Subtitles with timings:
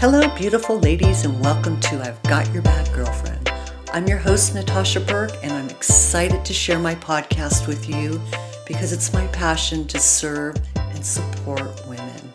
[0.00, 3.50] Hello, beautiful ladies, and welcome to I've Got Your Back Girlfriend.
[3.92, 8.20] I'm your host, Natasha Burke, and I'm excited to share my podcast with you
[8.64, 12.32] because it's my passion to serve and support women.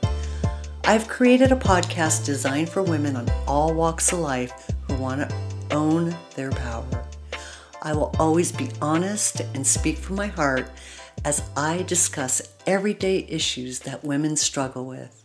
[0.84, 5.36] I've created a podcast designed for women on all walks of life who want to
[5.72, 7.06] own their power.
[7.82, 10.70] I will always be honest and speak from my heart
[11.24, 15.23] as I discuss everyday issues that women struggle with.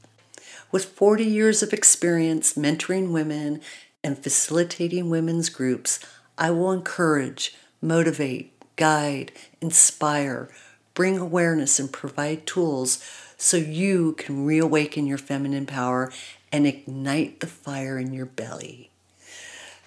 [0.70, 3.62] With 40 years of experience mentoring women
[4.04, 5.98] and facilitating women's groups,
[6.36, 9.32] I will encourage, motivate, guide,
[9.62, 10.50] inspire,
[10.92, 13.02] bring awareness, and provide tools
[13.38, 16.12] so you can reawaken your feminine power
[16.52, 18.90] and ignite the fire in your belly.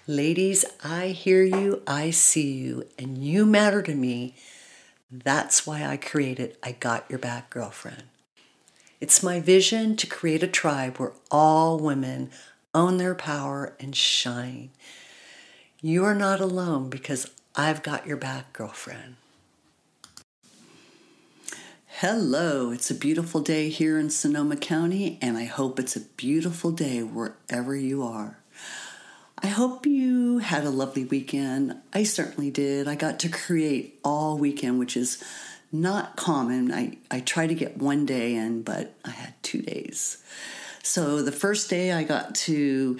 [0.08, 4.34] Ladies, I hear you, I see you, and you matter to me.
[5.12, 8.04] That's why I created I Got Your Back Girlfriend.
[9.02, 12.30] It's my vision to create a tribe where all women
[12.72, 14.70] own their power and shine.
[15.80, 19.16] You are not alone because I've got your back, girlfriend.
[21.98, 26.70] Hello, it's a beautiful day here in Sonoma County, and I hope it's a beautiful
[26.70, 28.38] day wherever you are.
[29.36, 31.74] I hope you had a lovely weekend.
[31.92, 32.86] I certainly did.
[32.86, 35.20] I got to create all weekend, which is
[35.72, 36.70] not common.
[36.72, 40.22] I, I try to get one day in, but I had two days.
[40.82, 42.98] So the first day I got to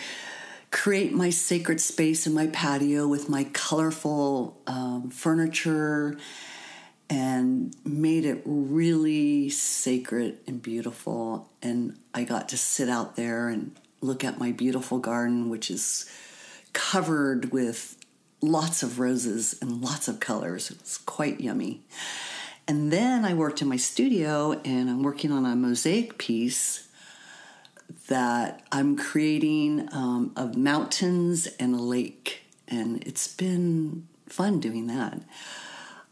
[0.70, 6.16] create my sacred space in my patio with my colorful um, furniture
[7.10, 11.50] and made it really sacred and beautiful.
[11.60, 16.10] And I got to sit out there and look at my beautiful garden, which is
[16.72, 17.98] covered with
[18.40, 20.70] lots of roses and lots of colors.
[20.70, 21.82] It's quite yummy.
[22.68, 26.88] And then I worked in my studio and I'm working on a mosaic piece
[28.08, 32.42] that I'm creating um, of mountains and a lake.
[32.68, 35.20] And it's been fun doing that.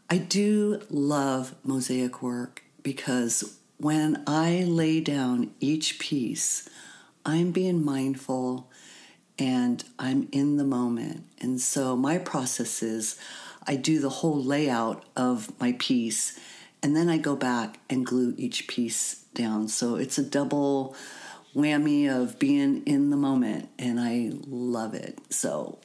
[0.09, 6.69] I do love mosaic work because when I lay down each piece,
[7.25, 8.69] I'm being mindful
[9.39, 11.23] and I'm in the moment.
[11.39, 13.19] And so my process is
[13.67, 16.39] I do the whole layout of my piece
[16.83, 19.67] and then I go back and glue each piece down.
[19.67, 20.95] So it's a double
[21.55, 25.19] whammy of being in the moment, and I love it.
[25.29, 25.79] So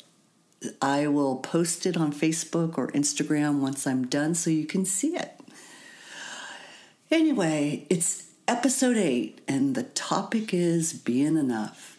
[0.81, 5.17] I will post it on Facebook or Instagram once I'm done so you can see
[5.17, 5.39] it.
[7.11, 11.99] Anyway, it's episode eight, and the topic is being enough.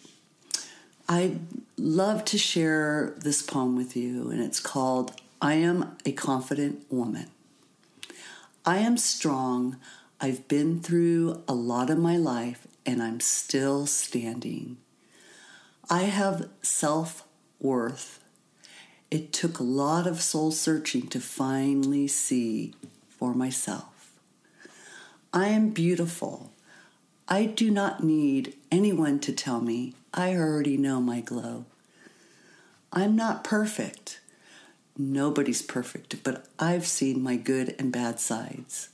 [1.07, 1.37] I
[1.77, 7.27] love to share this poem with you, and it's called I Am a Confident Woman.
[8.65, 9.77] I am strong.
[10.19, 14.77] I've been through a lot of my life, and I'm still standing.
[15.91, 17.23] I have self
[17.59, 18.19] worth.
[19.11, 22.73] It took a lot of soul searching to finally see
[23.07, 24.11] for myself.
[25.31, 26.51] I am beautiful.
[27.27, 31.65] I do not need anyone to tell me I already know my glow.
[32.91, 34.19] I'm not perfect.
[34.97, 38.90] Nobody's perfect, but I've seen my good and bad sides.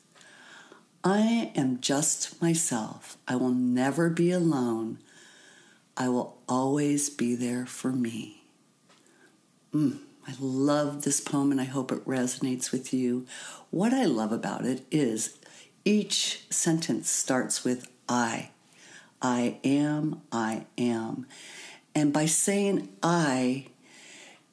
[1.01, 3.17] I am just myself.
[3.27, 4.99] I will never be alone.
[5.95, 8.43] I will always be there for me.
[9.73, 13.25] Mm, I love this poem and I hope it resonates with you.
[13.69, 15.37] What I love about it is
[15.85, 18.49] each sentence starts with I.
[19.21, 21.27] I am, I am.
[21.95, 23.67] And by saying I,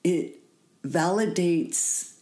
[0.05, 0.40] it
[0.85, 2.15] validates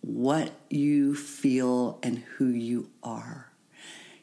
[0.00, 3.50] what you feel and who you are.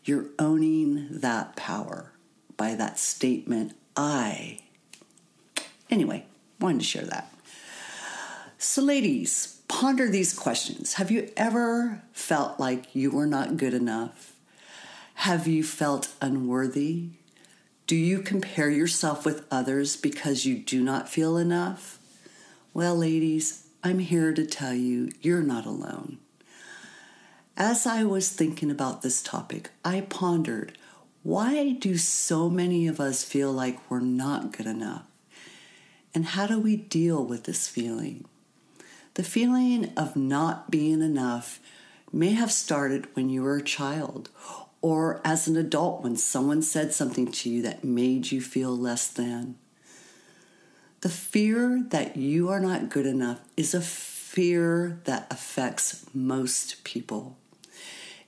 [0.04, 2.14] You're owning that power
[2.56, 4.60] by that statement, I.
[5.90, 6.26] Anyway,
[6.60, 7.32] wanted to share that.
[8.58, 10.96] So, ladies, ponder these questions.
[10.96, 14.34] Have you ever felt like you were not good enough?
[15.16, 17.10] Have you felt unworthy?
[17.86, 21.97] Do you compare yourself with others because you do not feel enough?
[22.78, 26.20] Well, ladies, I'm here to tell you you're not alone.
[27.58, 30.78] As I was thinking about this topic, I pondered
[31.24, 35.08] why do so many of us feel like we're not good enough?
[36.14, 38.26] And how do we deal with this feeling?
[39.16, 41.60] The feeling of not being enough
[42.14, 44.30] may have started when you were a child
[44.84, 49.08] or as an adult when someone said something to you that made you feel less
[49.08, 49.56] than.
[51.08, 57.38] The fear that you are not good enough is a fear that affects most people.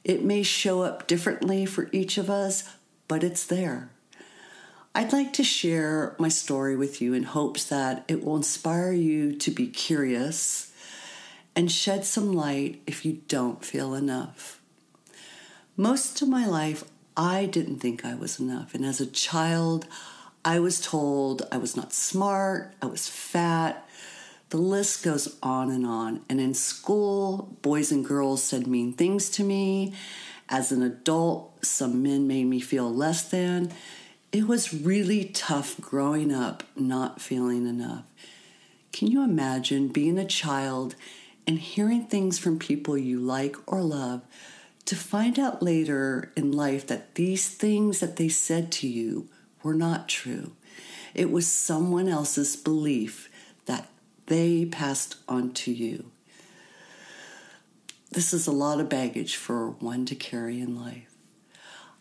[0.06, 2.64] It may show up differently for each of us,
[3.10, 3.90] but it's there.
[4.96, 9.36] I'd like to share my story with you in hopes that it will inspire you
[9.36, 10.72] to be curious
[11.58, 14.62] and shed some light if you don't feel enough.
[15.76, 16.86] Most of my life,
[17.18, 18.74] I didn't think I was enough.
[18.74, 19.86] And as a child,
[20.44, 23.88] I was told I was not smart, I was fat.
[24.50, 26.22] The list goes on and on.
[26.28, 29.94] And in school, boys and girls said mean things to me.
[30.48, 33.72] As an adult, some men made me feel less than.
[34.32, 38.06] It was really tough growing up not feeling enough.
[38.92, 40.96] Can you imagine being a child
[41.46, 44.22] and hearing things from people you like or love
[44.86, 49.30] to find out later in life that these things that they said to you
[49.64, 50.52] were not true?
[51.14, 53.30] It was someone else's belief
[53.66, 53.88] that
[54.28, 56.12] they passed on to you.
[58.12, 61.16] This is a lot of baggage for one to carry in life.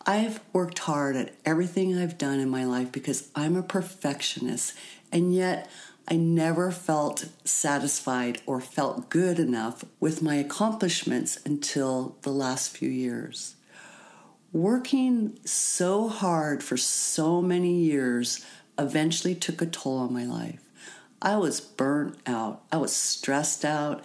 [0.05, 4.73] I've worked hard at everything I've done in my life because I'm a perfectionist,
[5.11, 5.69] and yet
[6.07, 12.89] I never felt satisfied or felt good enough with my accomplishments until the last few
[12.89, 13.55] years.
[14.51, 18.43] Working so hard for so many years
[18.79, 20.61] eventually took a toll on my life.
[21.21, 24.03] I was burnt out, I was stressed out,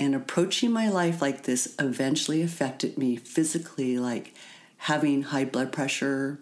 [0.00, 4.34] and approaching my life like this eventually affected me physically, like
[4.78, 6.40] having high blood pressure,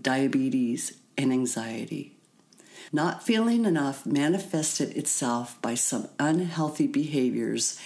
[0.00, 2.14] diabetes, and anxiety.
[2.92, 7.78] Not feeling enough manifested itself by some unhealthy behaviors,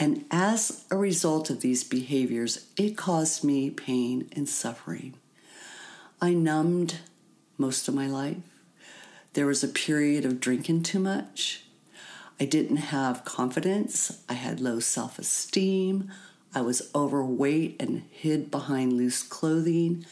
[0.00, 5.12] and as a result of these behaviors, it caused me pain and suffering.
[6.22, 7.00] I numbed
[7.58, 8.38] most of my life.
[9.34, 11.64] There was a period of drinking too much.
[12.40, 14.22] I didn't have confidence.
[14.26, 16.10] I had low self esteem.
[16.54, 20.06] I was overweight and hid behind loose clothing.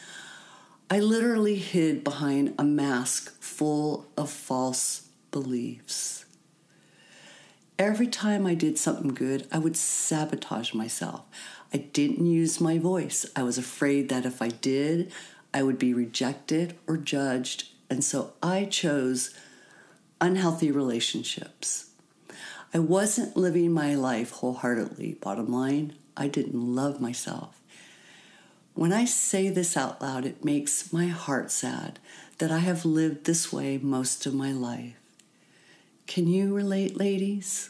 [0.91, 6.25] I literally hid behind a mask full of false beliefs.
[7.79, 11.21] Every time I did something good, I would sabotage myself.
[11.73, 13.25] I didn't use my voice.
[13.37, 15.13] I was afraid that if I did,
[15.53, 17.69] I would be rejected or judged.
[17.89, 19.33] And so I chose
[20.19, 21.91] unhealthy relationships.
[22.73, 25.13] I wasn't living my life wholeheartedly.
[25.13, 27.61] Bottom line, I didn't love myself.
[28.73, 31.97] When I say this out loud, it makes my heart sad
[32.39, 34.95] that I have lived this way most of my life.
[36.09, 37.69] Can you relate, ladies?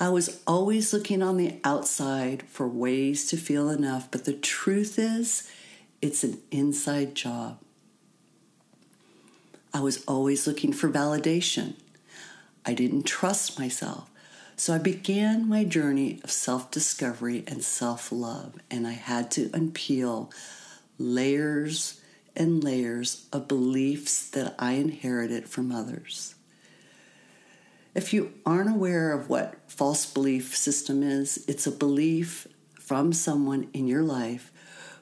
[0.00, 4.98] I was always looking on the outside for ways to feel enough, but the truth
[4.98, 5.48] is,
[6.02, 7.60] it's an inside job.
[9.72, 11.74] I was always looking for validation.
[12.66, 14.10] I didn't trust myself.
[14.56, 19.50] So I began my journey of self discovery and self love, and I had to
[19.50, 20.32] unpeel
[20.98, 22.00] layers
[22.34, 26.34] and layers of beliefs that I inherited from others.
[27.94, 33.68] If you aren't aware of what false belief system is, it's a belief from someone
[33.72, 34.50] in your life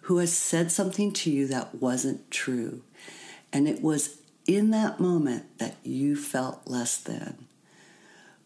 [0.02, 2.82] who has said something to you that wasn't true.
[3.52, 7.46] And it was in that moment that you felt less than.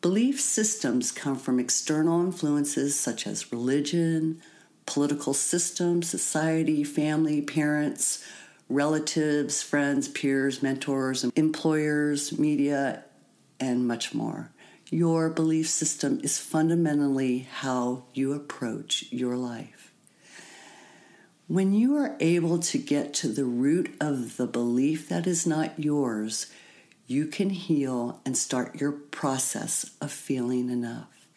[0.01, 4.41] Belief systems come from external influences such as religion,
[4.85, 8.25] political system, society, family, parents,
[8.69, 13.03] relatives, friends, peers, mentors, employers, media,
[13.61, 14.51] and much more.
[14.91, 19.93] Your belief system is fundamentally how you approach your life.
[21.49, 25.79] When you are able to get to the root of the belief that is not
[25.79, 26.47] yours,
[27.07, 31.29] you can heal and start your process of feeling enough.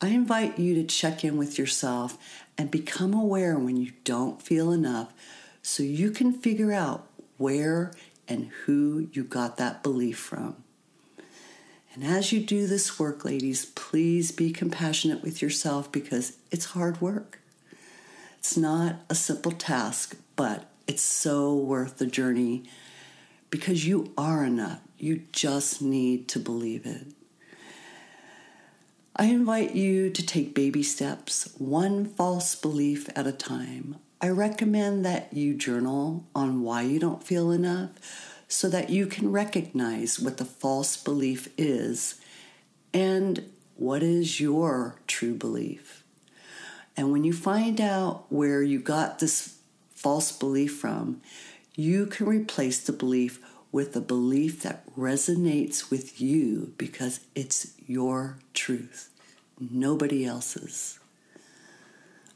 [0.00, 2.16] I invite you to check in with yourself
[2.56, 5.12] and become aware when you don't feel enough
[5.60, 7.06] so you can figure out
[7.36, 7.92] where
[8.26, 10.56] and who you got that belief from.
[11.94, 17.00] And as you do this work, ladies, please be compassionate with yourself because it's hard
[17.00, 17.40] work.
[18.38, 22.64] It's not a simple task, but it's so worth the journey
[23.50, 24.80] because you are enough.
[24.98, 27.08] You just need to believe it.
[29.16, 33.96] I invite you to take baby steps, one false belief at a time.
[34.20, 37.90] I recommend that you journal on why you don't feel enough
[38.50, 42.20] so that you can recognize what the false belief is
[42.92, 46.02] and what is your true belief.
[46.96, 49.56] And when you find out where you got this
[49.94, 51.22] false belief from,
[51.76, 53.38] you can replace the belief
[53.70, 59.10] with a belief that resonates with you because it's your truth,
[59.60, 60.98] nobody else's.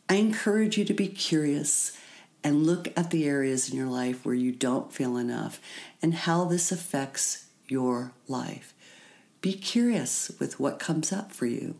[0.08, 1.98] I encourage you to be curious
[2.44, 5.58] and look at the areas in your life where you don't feel enough
[6.02, 8.74] and how this affects your life.
[9.40, 11.76] Be curious with what comes up for you.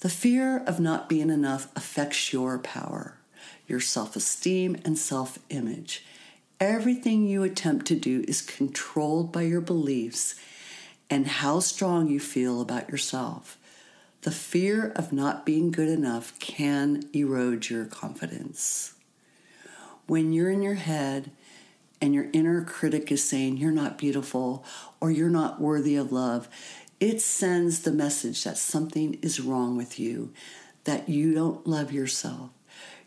[0.00, 3.18] The fear of not being enough affects your power,
[3.68, 6.04] your self esteem, and self image.
[6.58, 10.34] Everything you attempt to do is controlled by your beliefs
[11.08, 13.58] and how strong you feel about yourself.
[14.22, 18.92] The fear of not being good enough can erode your confidence.
[20.06, 21.30] When you're in your head
[22.02, 24.62] and your inner critic is saying you're not beautiful
[25.00, 26.48] or you're not worthy of love,
[26.98, 30.34] it sends the message that something is wrong with you,
[30.84, 32.50] that you don't love yourself,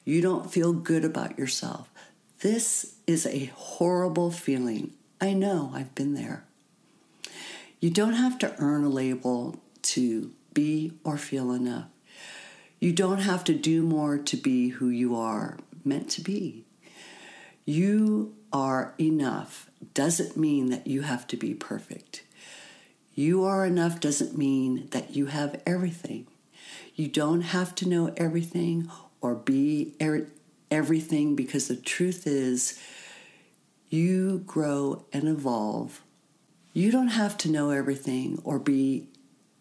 [0.03, 1.91] you don't feel good about yourself.
[2.39, 4.93] This is a horrible feeling.
[5.22, 6.43] I know, I've been there.
[7.79, 11.88] You don't have to earn a label to be or feel enough.
[12.79, 16.65] You don't have to do more to be who you are meant to be.
[17.65, 22.24] You are enough doesn't mean that you have to be perfect.
[23.15, 26.27] You are enough doesn't mean that you have everything.
[26.95, 28.89] You don't have to know everything
[29.22, 30.27] or be er-
[30.69, 32.79] everything because the truth is
[33.89, 36.01] you grow and evolve.
[36.74, 39.07] You don't have to know everything or be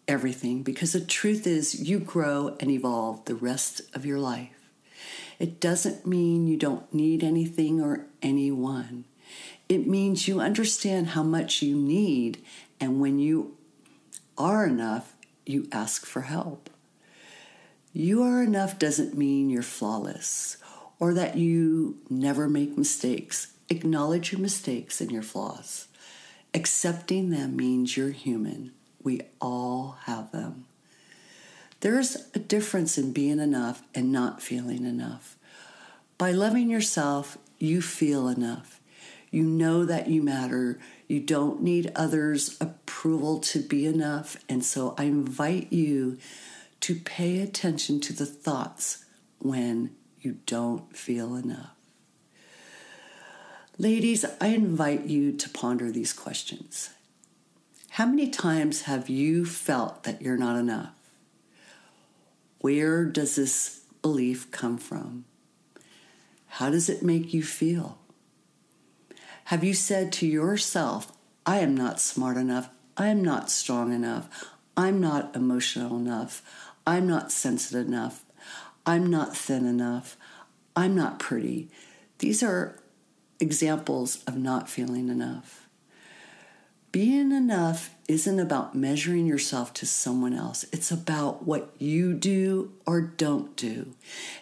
[0.07, 4.69] everything because the truth is you grow and evolve the rest of your life.
[5.39, 9.05] It doesn't mean you don't need anything or anyone.
[9.67, 12.43] It means you understand how much you need,
[12.79, 13.57] and when you
[14.37, 16.69] are enough, you ask for help.
[17.91, 20.57] You are enough doesn't mean you're flawless
[20.99, 23.53] or that you never make mistakes.
[23.69, 25.87] Acknowledge your mistakes and your flaws.
[26.53, 28.71] Accepting them means you're human
[29.03, 30.65] we all have them.
[31.81, 35.35] There's a difference in being enough and not feeling enough.
[36.17, 38.79] By loving yourself, you feel enough.
[39.31, 40.79] You know that you matter.
[41.07, 44.37] You don't need others' approval to be enough.
[44.47, 46.19] And so I invite you
[46.81, 49.05] to pay attention to the thoughts
[49.39, 51.71] when you don't feel enough.
[53.77, 56.91] Ladies, I invite you to ponder these questions.
[57.97, 60.95] How many times have you felt that you're not enough?
[62.57, 65.25] Where does this belief come from?
[66.47, 67.99] How does it make you feel?
[69.45, 71.11] Have you said to yourself,
[71.45, 74.27] I am not smart enough, I am not strong enough,
[74.75, 76.41] I'm not emotional enough,
[76.87, 78.25] I'm not sensitive enough,
[78.87, 80.17] I'm not thin enough,
[80.75, 81.69] I'm not pretty?
[82.17, 82.75] These are
[83.39, 85.62] examples of not feeling enough.
[86.93, 90.63] Being enough isn't about measuring yourself to someone else.
[90.71, 93.95] It's about what you do or don't do.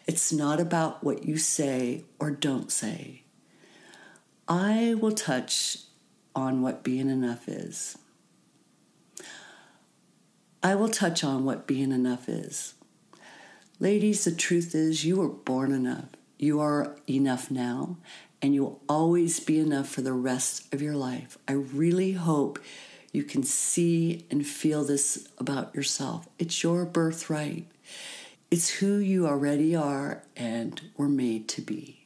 [0.05, 3.23] It's not about what you say or don't say.
[4.49, 5.77] I will touch
[6.35, 7.97] on what being enough is.
[10.61, 12.73] I will touch on what being enough is.
[13.79, 16.09] Ladies, the truth is, you were born enough.
[16.37, 17.95] You are enough now,
[18.41, 21.37] and you'll always be enough for the rest of your life.
[21.47, 22.59] I really hope
[23.11, 26.27] you can see and feel this about yourself.
[26.39, 27.67] It's your birthright,
[28.49, 32.05] it's who you already are and were made to be.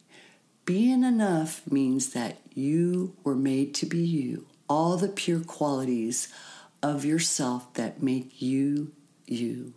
[0.66, 6.28] Being enough means that you were made to be you, all the pure qualities
[6.82, 8.92] of yourself that make you
[9.28, 9.74] you.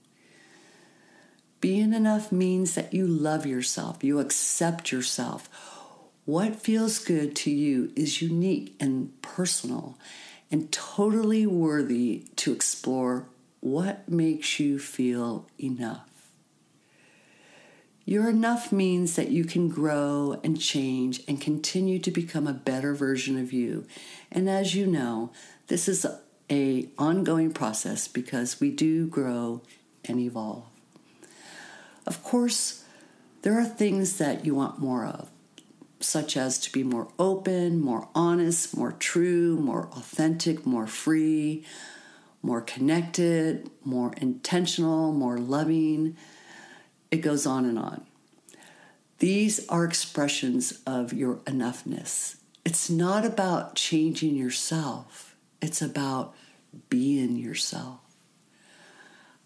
[1.61, 5.49] Being enough means that you love yourself, you accept yourself
[6.29, 9.99] what feels good to you is unique and personal
[10.51, 13.27] and totally worthy to explore
[13.61, 16.29] what makes you feel enough.
[18.05, 22.93] Your enough means that you can grow and change and continue to become a better
[22.95, 23.87] version of you.
[24.31, 25.33] And as you know,
[25.69, 26.05] this is
[26.51, 29.63] a ongoing process because we do grow
[30.05, 30.67] and evolve.
[32.05, 32.85] Of course,
[33.41, 35.31] there are things that you want more of
[36.01, 41.65] such as to be more open, more honest, more true, more authentic, more free,
[42.43, 46.17] more connected, more intentional, more loving.
[47.11, 48.07] It goes on and on.
[49.19, 52.37] These are expressions of your enoughness.
[52.65, 56.35] It's not about changing yourself, it's about
[56.89, 57.99] being yourself.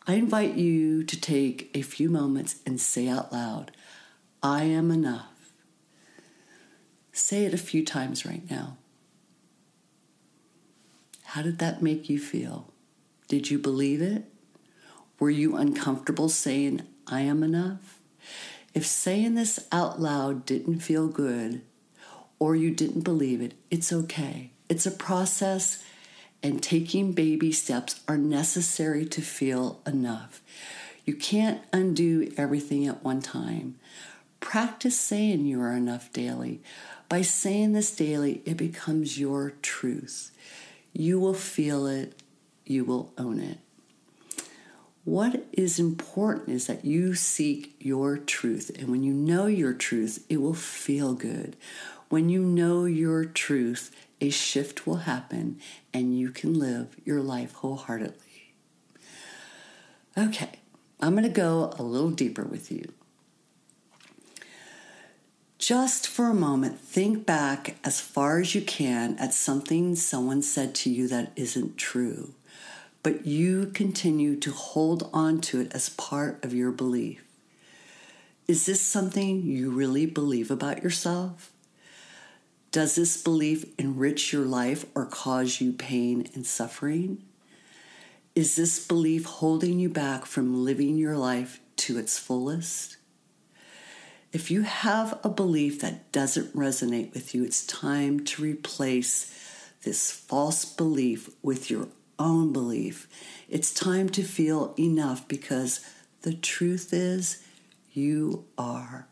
[0.06, 3.70] I invite you to take a few moments and say out loud,
[4.42, 5.31] I am enough.
[7.12, 8.78] Say it a few times right now.
[11.24, 12.72] How did that make you feel?
[13.28, 14.24] Did you believe it?
[15.18, 18.00] Were you uncomfortable saying, I am enough?
[18.74, 21.62] If saying this out loud didn't feel good
[22.38, 24.50] or you didn't believe it, it's okay.
[24.68, 25.84] It's a process,
[26.42, 30.42] and taking baby steps are necessary to feel enough.
[31.04, 33.78] You can't undo everything at one time.
[34.40, 36.62] Practice saying you are enough daily.
[37.12, 40.30] By saying this daily, it becomes your truth.
[40.94, 42.18] You will feel it,
[42.64, 43.58] you will own it.
[45.04, 48.70] What is important is that you seek your truth.
[48.78, 51.54] And when you know your truth, it will feel good.
[52.08, 55.60] When you know your truth, a shift will happen
[55.92, 58.54] and you can live your life wholeheartedly.
[60.16, 60.52] Okay,
[60.98, 62.90] I'm going to go a little deeper with you.
[65.62, 70.74] Just for a moment, think back as far as you can at something someone said
[70.74, 72.34] to you that isn't true
[73.02, 77.24] but you continue to hold on to it as part of your belief.
[78.46, 81.52] Is this something you really believe about yourself?
[82.70, 87.22] Does this belief enrich your life or cause you pain and suffering?
[88.34, 92.96] Is this belief holding you back from living your life to its fullest?
[94.32, 99.28] If you have a belief that doesn't resonate with you, it's time to replace
[99.82, 103.08] this false belief with your own belief.
[103.50, 105.84] It's time to feel enough because
[106.22, 107.44] the truth is
[107.92, 109.06] you are.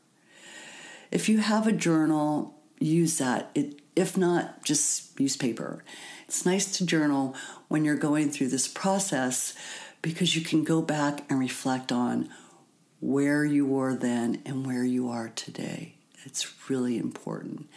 [1.10, 3.50] If you have a journal, use that.
[3.54, 5.84] It, if not, just use paper.
[6.26, 7.34] It's nice to journal
[7.68, 9.54] when you're going through this process
[10.00, 12.30] because you can go back and reflect on
[13.00, 15.94] where you were then and where you are today.
[16.24, 17.68] It's really important.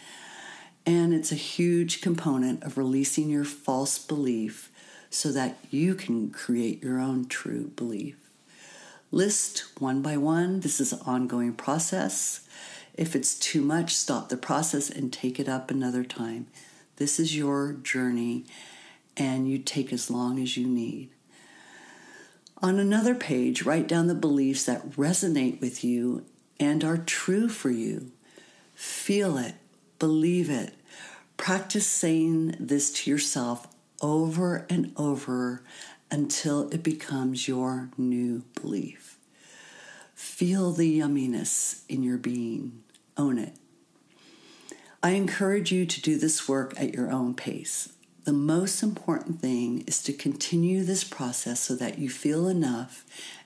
[0.86, 4.70] And it's a huge component of releasing your false belief
[5.08, 8.16] so that you can create your own true belief.
[9.10, 10.60] List one by one.
[10.60, 12.46] This is an ongoing process.
[12.94, 16.48] If it's too much, stop the process and take it up another time.
[16.96, 18.44] This is your journey,
[19.16, 21.10] and you take as long as you need.
[22.58, 26.24] On another page, write down the beliefs that resonate with you
[26.58, 28.12] and are true for you.
[28.74, 29.54] Feel it,
[29.98, 30.74] believe it.
[31.36, 33.66] Practice saying this to yourself
[34.00, 35.62] over and over
[36.10, 39.18] until it becomes your new belief.
[40.14, 42.82] Feel the yumminess in your being,
[43.16, 43.54] own it.
[45.02, 47.93] I encourage you to do this work at your own pace.
[48.24, 53.04] The most important thing is to continue this process so that you feel enough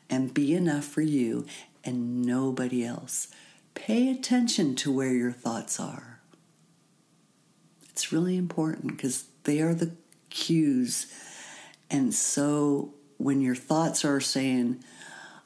[0.09, 1.47] and be enough for you
[1.83, 3.27] and nobody else.
[3.75, 6.21] Pay attention to where your thoughts are.
[7.91, 9.91] It's really important because they are the
[10.31, 11.13] cues.
[11.91, 14.85] And so when your thoughts are saying,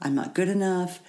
[0.03, 1.01] I'm not good enough,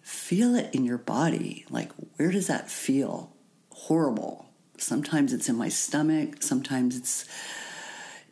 [0.00, 1.64] feel it in your body.
[1.70, 3.32] Like, where does that feel?
[3.70, 4.46] Horrible.
[4.78, 7.24] Sometimes it's in my stomach, sometimes it's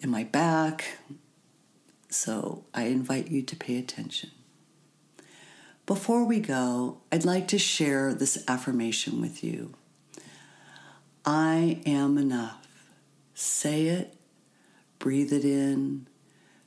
[0.03, 0.99] in my back.
[2.09, 4.31] So I invite you to pay attention.
[5.87, 9.75] Before we go, I'd like to share this affirmation with you
[11.25, 12.67] I am enough.
[13.35, 14.17] Say it
[15.03, 16.07] Breathe it in,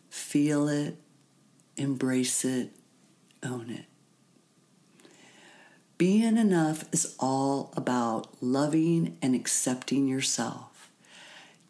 [0.10, 0.98] feel it,
[1.78, 2.74] embrace it,
[3.42, 3.86] own it.
[5.98, 10.75] Being enough is all about loving and accepting yourself.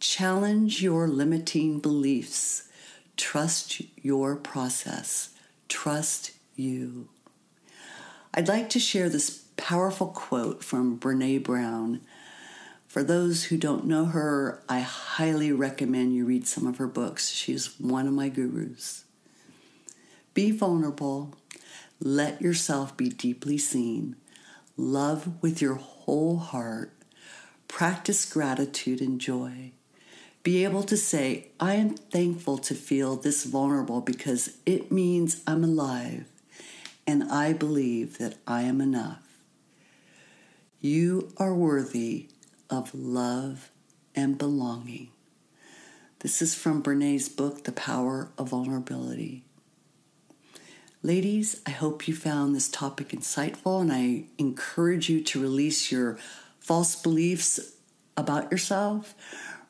[0.08, 2.70] Challenge your limiting beliefs.
[3.18, 5.30] Trust your process.
[5.68, 7.10] Trust you.
[8.34, 12.02] I'd like to share this powerful quote from Brene Brown
[12.96, 17.28] for those who don't know her, I highly recommend you read some of her books.
[17.28, 19.04] She's one of my gurus.
[20.34, 21.34] Be vulnerable.
[22.00, 24.16] Let yourself be deeply seen.
[24.78, 26.94] Love with your whole heart.
[27.68, 29.74] Practice gratitude and joy.
[30.46, 35.64] Be able to say, I am thankful to feel this vulnerable because it means I'm
[35.64, 36.26] alive
[37.08, 39.24] and I believe that I am enough.
[40.80, 42.28] You are worthy
[42.70, 43.72] of love
[44.14, 45.10] and belonging.
[46.20, 49.46] This is from Brene's book, The Power of Vulnerability.
[51.02, 56.20] Ladies, I hope you found this topic insightful, and I encourage you to release your
[56.60, 57.60] false beliefs
[58.16, 59.16] about yourself.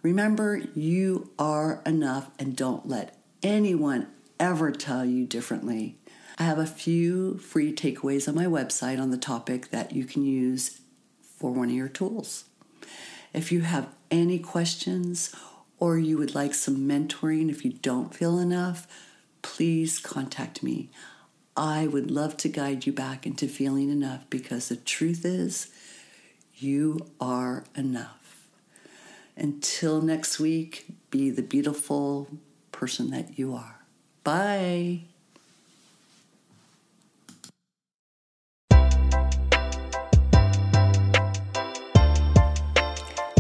[0.06, 4.06] Remember, you are enough, and don't let anyone
[4.40, 5.98] ever tell you differently.
[6.38, 10.24] I have a few free takeaways on my website on the topic that you can
[10.24, 10.80] use
[11.40, 12.44] for one of your tools.
[13.34, 15.36] If you have any questions
[15.80, 18.86] or you would like some mentoring if you don't feel enough,
[19.42, 20.92] please contact me.
[21.58, 25.72] I would love to guide you back into feeling enough because the truth is,
[26.54, 28.25] you are enough.
[29.38, 32.30] Until next week, be the beautiful
[32.72, 33.82] person that you are.
[34.24, 35.02] Bye.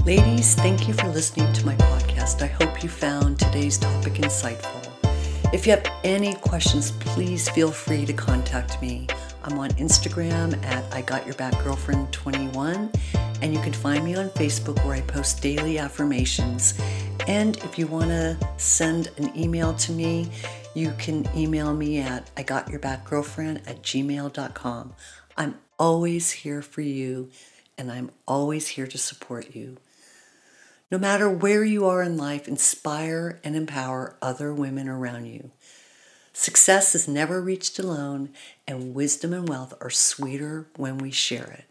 [0.06, 2.44] Ladies, thank you for listening to my podcast.
[2.44, 4.88] I hope you found today's topic insightful.
[5.52, 9.08] If you have any questions, please feel free to contact me.
[9.48, 12.92] I'm on Instagram at I Got Your Back Girlfriend 21,
[13.44, 16.74] and you can find me on Facebook where I post daily affirmations.
[17.28, 20.32] And if you want to send an email to me,
[20.74, 24.96] you can email me at I Got Your Back Girlfriend at gmail.com.
[25.38, 27.30] I'm always here for you,
[27.78, 29.78] and I'm always here to support you.
[30.90, 35.52] No matter where you are in life, inspire and empower other women around you.
[36.38, 38.30] Success is never reached alone,
[38.67, 41.63] and wisdom and wealth are sweeter when we share it.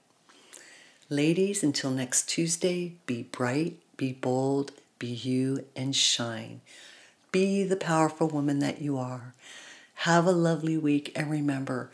[1.10, 6.62] Ladies, until next Tuesday, be bright, be bold, be you, and shine.
[7.30, 9.34] Be the powerful woman that you are.
[9.96, 11.90] Have a lovely week, and remember,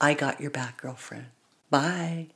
[0.00, 1.26] I got your back, girlfriend.
[1.70, 2.28] Bye.